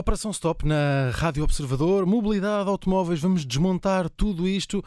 [0.00, 4.82] Operação Stop na Rádio Observador, mobilidade, automóveis, vamos desmontar tudo isto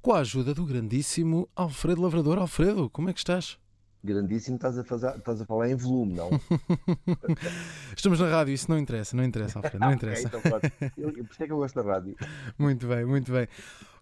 [0.00, 2.38] com a ajuda do grandíssimo Alfredo Lavrador.
[2.38, 3.58] Alfredo, como é que estás?
[4.02, 6.30] Grandíssimo, estás a, fazer, estás a falar em volume, não?
[7.94, 10.28] Estamos na rádio, isso não interessa, não interessa, Alfredo, não interessa.
[10.28, 12.16] okay, então, eu, por isso é que eu gosto da rádio.
[12.58, 13.46] Muito bem, muito bem.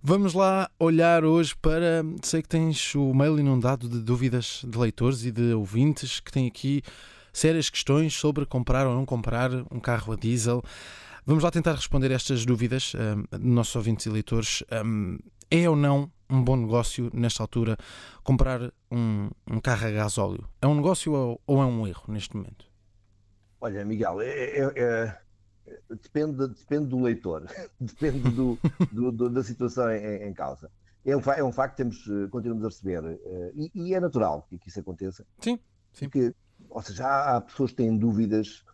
[0.00, 2.04] Vamos lá olhar hoje para.
[2.22, 6.46] Sei que tens o mail inundado de dúvidas de leitores e de ouvintes que têm
[6.46, 6.82] aqui
[7.32, 10.62] sérias questões sobre comprar ou não comprar um carro a diesel.
[11.24, 14.64] Vamos lá tentar responder estas dúvidas um, nossos ouvintes e leitores.
[14.84, 15.18] Um,
[15.50, 17.76] é ou não um bom negócio, nesta altura,
[18.24, 20.48] comprar um, um carro a gasóleo?
[20.60, 22.64] É um negócio ou, ou, é um erro neste momento?
[23.60, 25.18] Olha, Miguel, é, é, é,
[25.90, 27.46] depende, depende do leitor,
[27.78, 28.58] depende do,
[28.90, 30.70] do, do, da situação em, em causa.
[31.04, 33.98] É um, é um facto que temos, eh, continuamos a receber, uh, e, e, é
[33.98, 35.26] natural que, que isso aconteça.
[35.40, 35.58] Sim,
[35.92, 36.08] sim.
[36.08, 36.32] Porque
[36.74, 38.64] ou seja, há, há pessoas que têm dúvidas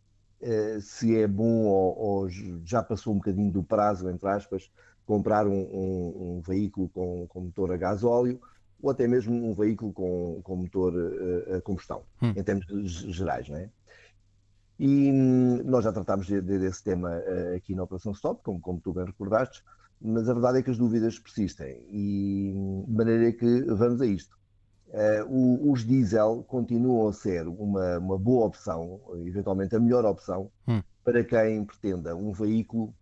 [0.40, 2.28] uh, se é bom ou, ou,
[2.64, 4.70] já passou um bocadinho do prazo, entre aspas,
[5.04, 8.40] comprar um, um, um veículo com, com, motor a gasóleo
[8.80, 12.32] ou até mesmo um veículo com, com motor uh, a combustão, hum.
[12.36, 12.66] em termos
[13.10, 13.70] gerais, não é?
[14.78, 18.60] E hum, nós já tratámos de, de, desse tema uh, aqui na Operação Stop, como,
[18.60, 19.64] como tu bem recordaste,
[20.00, 24.06] mas a verdade é que as dúvidas persistem e hum, de maneira que vamos a
[24.06, 24.37] isto.
[24.90, 30.82] Uh, os diesel continuam a ser uma, uma, boa opção, eventualmente a melhor opção, hum.
[31.04, 32.94] para quem pretenda um veículo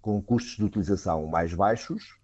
[0.00, 2.16] com custos de utilização mais baixos,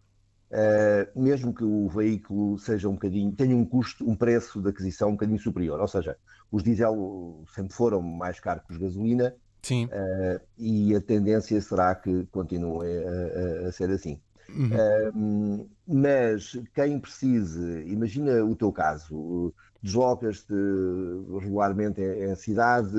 [0.53, 5.09] uh, mesmo que o veículo seja um bocadinho, tenha um custo, um preço de aquisição
[5.09, 5.81] um bocadinho superior.
[5.81, 6.17] Ou seja,
[6.53, 9.35] os diesel sempre foram mais caros que os gasolina,
[9.87, 14.21] uh, e a tendência será que continuem a, a, a ser assim.
[14.49, 15.69] Uhum.
[15.87, 20.53] mas quem precise, imagina o teu caso, deslocas-te
[21.41, 22.91] regularmente em, em cidade,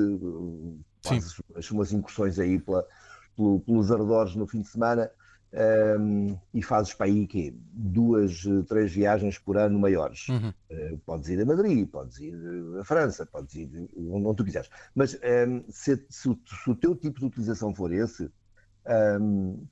[1.02, 2.86] fazes umas, umas incursões aí pela,
[3.36, 5.10] pelo, pelos arredores no fim de semana
[6.00, 7.54] um, e fazes para aí quê?
[7.72, 10.28] duas, três viagens por ano maiores.
[10.28, 10.52] Uhum.
[10.70, 12.34] Uh, podes ir a Madrid, podes ir
[12.80, 14.70] a França, podes ir onde, onde tu quiseres.
[14.94, 18.30] Mas um, se, se, se, o teu tipo de utilização for esse,
[19.20, 19.66] um,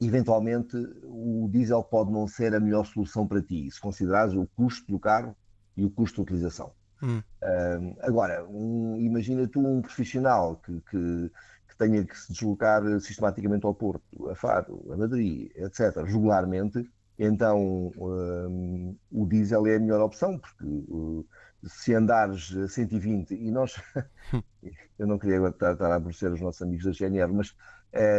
[0.00, 4.90] eventualmente o diesel pode não ser a melhor solução para ti, se considerares o custo
[4.90, 5.34] do carro
[5.76, 6.72] e o custo de utilização.
[7.02, 7.22] Hum.
[7.42, 11.30] Uh, agora, um, imagina tu um profissional que, que,
[11.68, 17.92] que, tenha que se deslocar sistematicamente ao Porto, a Faro, a Madrid, etc., regularmente, então
[17.96, 21.26] um, o diesel é a melhor opção, porque uh,
[21.64, 23.74] se andares a 120 e nós,
[24.98, 27.54] eu não queria estar, estar a aborrecer os nossos amigos da GNR, mas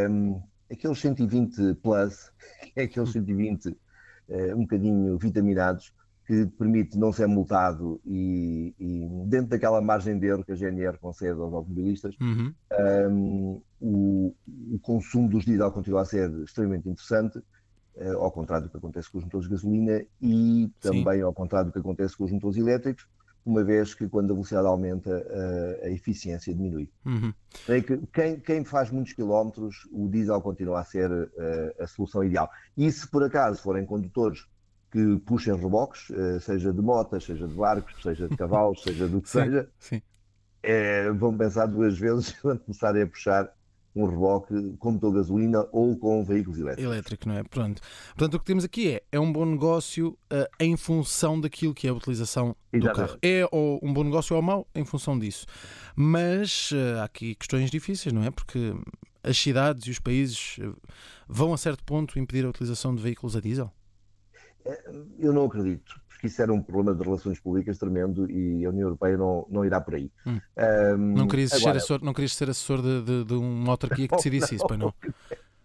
[0.09, 0.41] um,
[0.71, 2.31] aqueles 120 plus,
[2.75, 3.75] é aqueles 120 uh,
[4.29, 5.93] eh, um bocadinho vitaminados,
[6.27, 10.97] que permite não ser multado e, e, dentro daquela margem de erro que a GNR
[10.97, 12.53] concede aos automobilistas, uhum.
[13.09, 14.35] um, o,
[14.73, 17.37] o, consumo dos diesel continua a ser extremamente interessante,
[17.95, 21.21] uh, ao contrário do que acontece com os motores de gasolina e também Sim.
[21.21, 23.07] ao contrário do que acontece com os motores elétricos,
[23.47, 25.09] uma vez que quando a velocidade aumenta
[25.81, 26.89] a, a eficiência diminui.
[27.05, 27.33] Uhum.
[27.65, 32.49] Que quem, quem, faz muitos quilómetros, o diesel continua a ser a, a solução ideal.
[32.75, 34.45] E se por acaso forem condutores
[34.91, 39.21] que puxem reboques, eh, seja de motas, seja de barcos, seja de cavalos, seja do
[39.21, 40.01] que sim, seja, sim.
[40.63, 43.53] É, vão pensar duas vezes quando começarem a puxar
[43.97, 46.91] um reboque com motor gasolina ou com veículos elétricos.
[46.91, 47.43] Elétrico, não é?
[47.43, 47.81] Pronto.
[48.15, 51.87] Portanto, o que temos aqui é, é um bom negócio uh, em função daquilo que
[51.87, 52.93] é a utilização Exatamente.
[52.93, 53.19] do carro.
[53.21, 55.45] É ou um bom negócio ou mau em função disso.
[55.95, 58.29] Mas uh, há aqui questões difíceis, não é?
[58.29, 58.73] Porque
[59.23, 60.71] as cidades e os países eh,
[61.27, 63.71] vão a certo ponto impedir a utilização de veículos a diesel?
[65.19, 68.87] Eu não acredito porque isso era um problema de relações públicas tremendo e a União
[68.87, 70.11] Europeia não, não irá por aí.
[70.25, 70.39] Hum.
[70.57, 71.73] Um, não, querias agora...
[71.73, 74.79] ser assessor, não querias ser assessor de, de, de uma autarquia que decidisse isso, pois
[74.79, 74.91] não?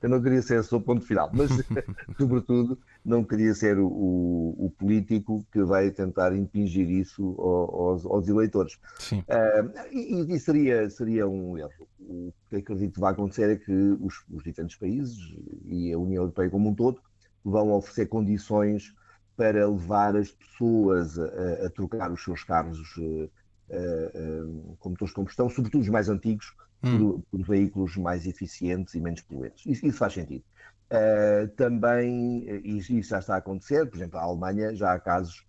[0.03, 1.49] Eu não queria ser assessor, ponto final, mas
[2.19, 8.29] sobretudo não queria ser o, o, o, político que vai tentar impingir isso aos, aos
[8.29, 8.79] eleitores.
[8.99, 9.21] Sim.
[9.21, 11.89] Uh, e, e seria, seria um erro.
[11.99, 15.17] O que acredito que vai acontecer é que os, os diferentes países
[15.65, 17.01] e a União Europeia como um todo
[17.43, 18.93] vão oferecer condições
[19.37, 23.31] para levar as pessoas a, a trocar os seus carros uh,
[23.71, 26.99] uh, com motores de combustão, sobretudo os mais antigos, hum.
[26.99, 29.65] por, por, veículos mais eficientes e menos poluentes.
[29.67, 30.45] Isso, isso faz sentido.
[30.91, 35.45] Uh, também, e isso já está a acontecer, por exemplo, a Alemanha já há casos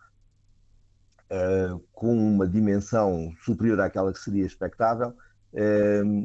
[1.94, 5.16] com uma dimensão superior àquela que seria expectável,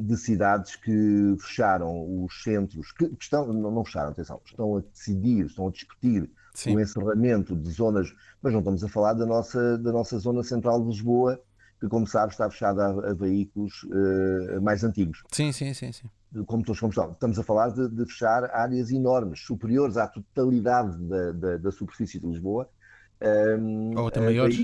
[0.04, 5.46] de cidades que fecharam os centros, que, estão, não, não fecharam, atenção, estão a decidir,
[5.46, 6.75] estão a discutir Sim.
[6.75, 8.12] o encerramento de zonas,
[8.43, 11.40] mas não estamos a falar da nossa, da nossa zona central de Lisboa,
[11.78, 15.22] que, como sabes, está fechada a, a veículos uh, mais antigos.
[15.31, 16.10] Sim, sim, sim, sim.
[16.46, 17.12] Como todos como estão.
[17.12, 22.19] Estamos a falar de, de, fechar áreas enormes, superiores à totalidade da, da, da superfície
[22.19, 22.69] de Lisboa.
[23.20, 24.58] Um, ou até maiores,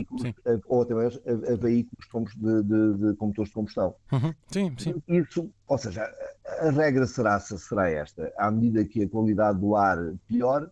[0.44, 3.94] a, ou até maiores a, a veículos de, de, de, condutores de combustão.
[4.10, 4.34] Uhum.
[4.48, 5.02] Sim, sim.
[5.06, 6.12] Isso, ou seja,
[6.60, 10.68] a, regra será, será esta: à medida que a qualidade do ar pior,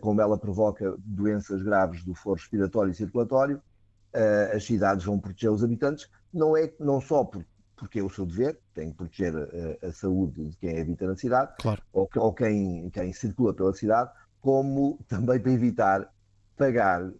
[0.00, 5.50] como ela provoca doenças graves do foro respiratório e circulatório, uh, as cidades vão proteger
[5.50, 7.44] os habitantes, não é não só por,
[7.76, 11.16] porque é o seu dever, tem que proteger a, a saúde de quem habita na
[11.16, 11.82] cidade, claro.
[11.92, 14.10] ou, ou quem, quem circula pela cidade,
[14.40, 16.12] como também para evitar
[16.56, 17.10] pagar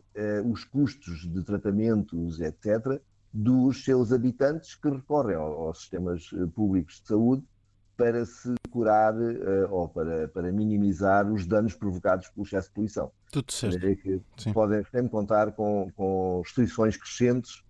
[0.44, 3.00] os custos de tratamentos, etc.,
[3.32, 7.42] dos seus habitantes que recorrem aos sistemas públicos de saúde
[7.96, 13.12] para se curar uh, ou para, para minimizar os danos provocados pelo excesso de poluição.
[13.30, 13.86] Tudo certo.
[13.86, 14.52] É que Sim.
[14.52, 17.62] podem sempre contar com, com restrições crescentes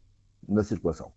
[0.48, 1.12] na circulação.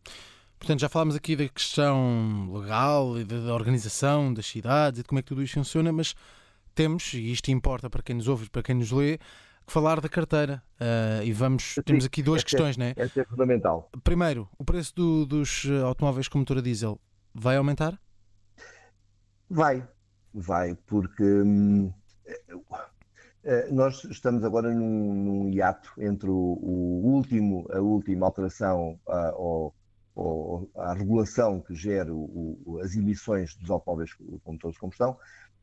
[0.57, 5.19] Portanto, já falámos aqui da questão legal e da organização das cidades e de como
[5.19, 6.16] é que tudo isto funciona, mas
[6.74, 9.18] temos, e isto importa para quem nos ouve e para quem nos lê,
[9.66, 10.63] que falar da carteira.
[10.80, 12.94] Uh, e vamos, temos aqui duas é questões, é, né?
[12.96, 13.90] Essa é fundamental.
[14.04, 17.00] Primeiro, o preço do, dos automóveis com motor a diesel
[17.34, 18.00] vai aumentar?
[19.50, 19.88] Vai,
[20.33, 21.94] vai, porque hum,
[23.44, 29.30] eh, nós estamos agora num, num hiato entre o, o, último, a última alteração à,
[29.30, 29.74] ao,
[30.75, 35.18] à regulação que gera o, as emissões dos automóveis com motores de combustão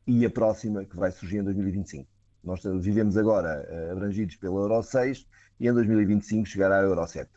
[0.07, 2.07] e a próxima que vai surgir em 2025.
[2.43, 5.27] Nós vivemos agora eh, abrangidos pela Euro 6
[5.59, 7.29] e em 2025 chegará a Euro 7.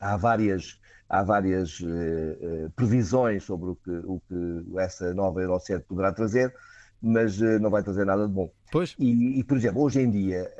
[0.00, 5.58] Há várias há várias uh, uh, previsões sobre o que, o que essa nova Euro
[5.58, 6.54] 7 poderá trazer,
[7.00, 8.50] mas uh, não vai trazer nada de bom.
[8.72, 8.94] Pois.
[8.98, 10.50] E, e por exemplo, hoje em dia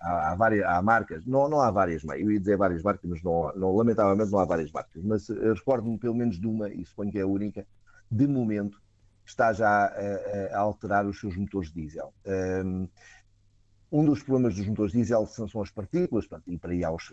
[0.00, 3.22] há, há, várias, há marcas, não, não há várias, eu ia dizer várias marcas, mas
[3.22, 7.10] não, não lamentavelmente não há várias marcas, mas recordo-me pelo menos de uma, e suponho
[7.10, 7.66] que é a única,
[8.10, 8.80] de momento,
[9.26, 12.14] está já a, a alterar os seus motores diesel.
[12.24, 12.88] Um,
[13.90, 16.72] um dos problemas dos motores diesel são, as partículas, portanto, e para,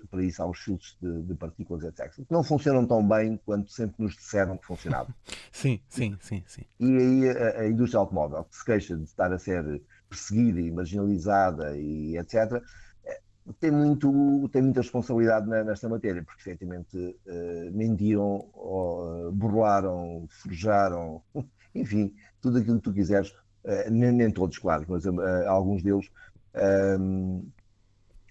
[0.10, 3.72] para isso há os filtros de, de, partículas, etc., que não funcionam tão bem quanto
[3.72, 5.14] sempre nos disseram que funcionavam.
[5.52, 6.64] Sim, sim, sim, sim.
[6.80, 10.72] E aí a, a, indústria automóvel, que se queixa de estar a ser perseguida e
[10.72, 12.62] marginalizada e etc.,
[13.06, 13.20] eh,
[13.60, 21.22] tem, muito, tem muita responsabilidade nesta matéria, porque efetivamente uh, mentiram, ou, uh, burlaram, forjaram,
[21.76, 25.06] enfim, tudo aquilo que tu quiseres, uh, nem, nem, todos, claro, mas
[25.48, 26.10] alguns deles
[26.56, 27.46] um,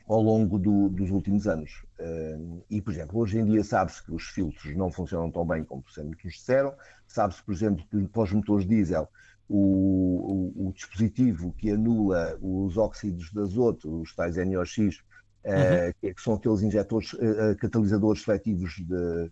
[0.09, 1.85] ao longo do, dos últimos anos.
[2.01, 5.65] Um, e, por exemplo, hoje em dia sabe-se que os filtros não funcionam tão bem
[5.65, 6.75] como sempre nos disseram.
[7.07, 9.09] Sabe-se, por exemplo, que para os motores diesel
[9.49, 14.89] o, o, o, dispositivo que anula os óxidos de azoto, os tais NOx, uhum.
[14.89, 19.31] uh, que, são aqueles injetores, uh, catalisadores seletivos de,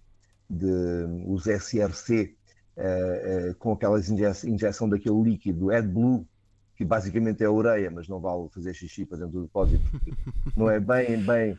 [0.49, 2.37] de os SRC,
[2.77, 6.27] uh, com aquela injeção daquele líquido AdBlue,
[6.81, 9.85] que basicamente é a ureia, mas não vale fazer xixi para dentro do depósito,
[10.57, 11.59] não é bem, bem.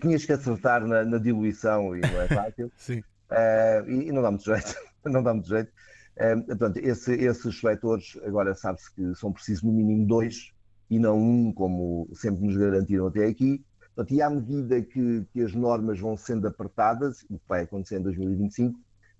[0.00, 2.70] Tinhas que acertar na, na diluição e não é fácil.
[2.78, 3.00] Sim.
[3.00, 4.76] Uh, e, e, não dá muito jeito.
[5.04, 5.68] não dá muito jeito.
[6.16, 10.52] Uh, portanto, esse, esses vetores, agora sabe-se que são precisos no mínimo dois
[10.88, 13.64] e não um, como sempre nos garantiram até aqui.
[13.96, 17.98] Portanto, e à medida que, que as normas vão sendo apertadas, o que vai acontecer
[17.98, 18.78] em 2025,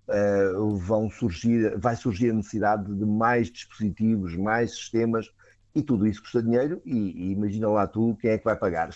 [0.09, 5.31] uh, vão surgir, vai surgir a necessidade de mais dispositivos, mais sistemas,
[5.75, 8.91] e tudo isso custa dinheiro, e, e imagina lá tu quem é que vai pagar.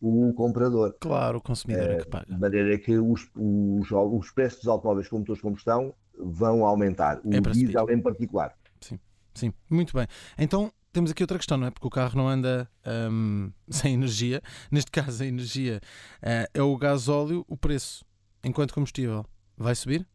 [0.00, 0.96] o comprador.
[1.00, 2.26] Claro, o consumidor uh, é que paga.
[2.26, 7.20] De maneira que os, os, os preços dos automóveis com motores de combustão vão aumentar,
[7.24, 8.54] o é diesel em particular.
[8.80, 8.98] Sim,
[9.34, 10.06] sim, muito bem.
[10.36, 11.70] Então, temos aqui outra questão, não é?
[11.70, 12.68] Porque o carro não anda
[13.10, 14.42] um, sem energia.
[14.70, 15.80] Neste caso, a energia
[16.18, 18.04] uh, é o gasóleo, o preço
[18.42, 19.24] enquanto combustível
[19.60, 20.06] Vai subir?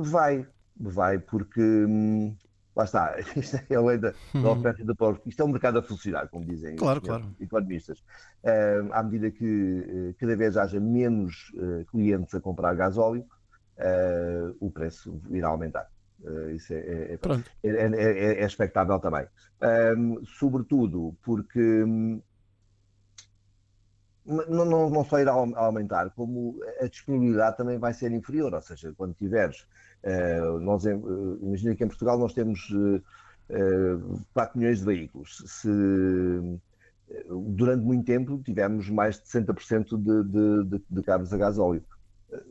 [0.00, 2.36] Vai, vai, porque hum,
[2.76, 4.50] lá está, isto é a lei da, da uhum.
[4.50, 5.20] oferta e da procura.
[5.26, 7.34] Isto é um mercado a funcionar, como dizem claro, claro.
[7.40, 7.98] economistas.
[8.44, 13.26] Uh, à medida que uh, cada vez haja menos uh, clientes a comprar gasóleo,
[14.60, 15.88] o preço irá aumentar.
[16.52, 17.18] isso é, é,
[17.62, 19.24] é, é, é expectável também.
[19.96, 22.20] Hum, sobretudo porque hum,
[24.28, 28.92] não, não, não só irá aumentar, como a disponibilidade também vai ser inferior, ou seja,
[28.96, 29.66] quando tiveres,
[30.04, 33.02] uh, nós, uh, imagina que em Portugal nós temos uh,
[33.50, 35.70] uh, 4 milhões de veículos, se
[37.56, 41.82] durante muito tempo tivemos mais de 60% de, de, de, de carros a gasóleo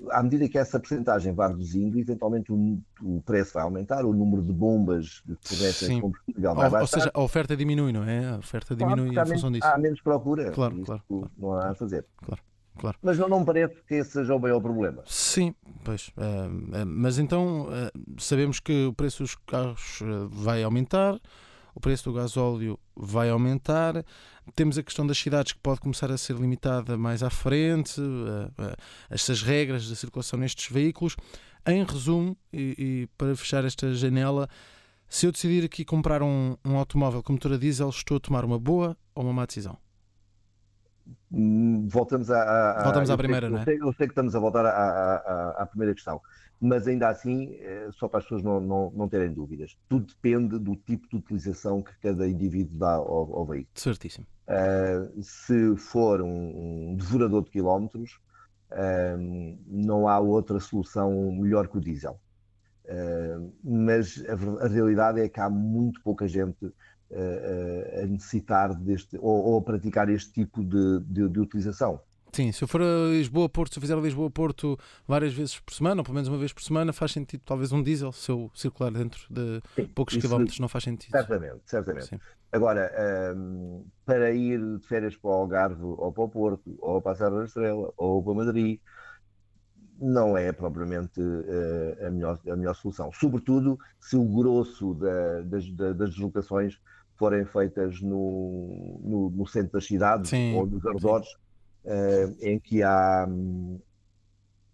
[0.10, 4.41] à medida que essa porcentagem vai reduzindo, eventualmente o, o, preço vai aumentar, o número
[4.41, 6.81] de bombas que fornecem combustível vai baixar.
[6.81, 8.29] Ou seja, a oferta diminui, não é?
[8.29, 9.67] A oferta diminui claro, em função disso.
[9.67, 10.51] Há menos procura.
[10.51, 12.05] Claro, claro, claro, Não há a fazer.
[12.17, 12.41] Claro.
[12.77, 12.98] claro.
[13.03, 15.03] Mas não, não me parece que esse seja o maior problema.
[15.05, 15.53] Sim,
[15.84, 16.07] pois.
[16.10, 20.00] Uh, uh, mas então uh, sabemos que o preço dos carros
[20.31, 21.19] vai aumentar,
[21.77, 24.03] o preço do gasóleo vai aumentar.
[24.55, 28.01] Temos a questão das cidades que pode começar a ser limitada mais à frente,
[29.12, 31.15] estas regras de circulação nestes veículos.
[31.67, 34.50] Em resumo, e, e para fechar esta janela,
[35.07, 38.43] se eu decidir aqui comprar um, um automóvel com motor a diesel, estou a tomar
[38.43, 39.77] uma boa ou uma má decisão?
[41.31, 43.62] Hum, voltamos à, Voltamos à primeira, sei, não é?
[43.62, 46.19] Eu sei, eu sei, que estamos a voltar à, à, à, primeira questão,
[46.59, 50.57] mas ainda assim, eh, só para as pessoas não, não, não, terem dúvidas, tudo depende
[50.57, 53.71] do tipo de utilização que cada indivíduo dá ao, ao veículo.
[53.75, 54.25] Certíssimo.
[54.47, 58.19] Uh, se for um, um, devorador de quilómetros,
[58.71, 62.19] uh, não há outra solução melhor que o diesel.
[62.85, 66.73] Uh, mas a, a realidade é que há muito pouca gente
[68.03, 72.01] a necessitar deste ou, ou, a praticar este tipo de, de, de, utilização.
[72.38, 74.77] Sim, se eu for a Lisboa-Porto, se eu fizer a Lisboa-Porto
[75.08, 77.82] várias vezes por semana, ou pelo menos uma vez por semana, faz sentido talvez um
[77.82, 81.10] diesel, se eu circular dentro de Sim, poucos isso, quilómetros, não faz sentido.
[81.13, 82.06] Certamente, certamente.
[82.06, 82.20] Sim.
[82.51, 82.91] Agora,
[83.36, 87.15] um, para ir de férias para o Algarve, ou para o Porto, ou para a
[87.15, 88.79] Serra da Estrela, ou para Madrid,
[90.00, 93.12] não é propriamente uh, a, melhor, a melhor solução.
[93.13, 96.79] Sobretudo se o grosso da, das, das deslocações
[97.15, 101.29] forem feitas no, no, no centro das cidades ou nos arredores,
[102.41, 103.27] em que há,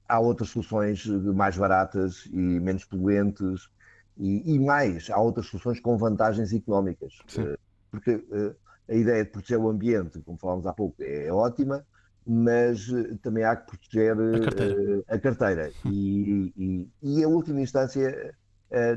[0.07, 3.69] há outras soluções mais baratas e menos poluentes
[4.17, 7.13] e, e mais, há outras soluções com vantagens económicas.
[7.37, 7.57] Uh,
[7.89, 8.55] porque uh,
[8.87, 11.85] a ideia de proteger o ambiente, como falámos há pouco, é, é ótima,
[12.25, 12.87] mas
[13.21, 15.03] também há que proteger a carteira.
[15.07, 15.71] a carteira.
[15.85, 18.33] E, e, e, a última instância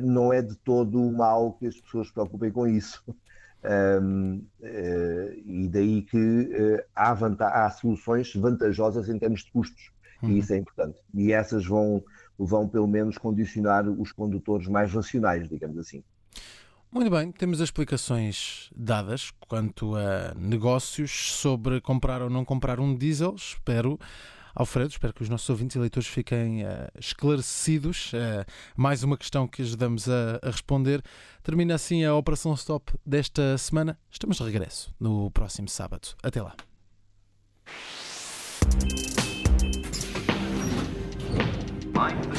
[0.00, 3.02] não é de todo mal que as pessoas se preocupem com isso.
[3.66, 7.12] Um, uh, eh, e daí que uh, há,
[7.64, 9.90] há, soluções vantajosas em termos de custos,
[10.22, 10.30] uhum.
[10.30, 11.00] e isso é importante.
[11.12, 12.00] E essas vão,
[12.38, 16.04] vão, pelo menos, condicionar os condutores mais racionais, digamos assim.
[16.92, 22.96] Muito bem, temos as explicações dadas quanto a negócios sobre comprar ou não comprar um
[22.96, 23.34] diesel.
[23.34, 23.98] Espero
[24.56, 28.10] Alfredo, espero que os nossos ouvintes e leitores fiquem uh, esclarecidos.
[28.14, 31.02] Uh, mais uma questão que ajudamos a, a responder.
[31.42, 33.98] Termina assim a Operação Stop desta semana.
[34.10, 36.08] Estamos de regresso no próximo sábado.
[36.22, 36.54] Até lá.
[41.92, 42.35] Bye.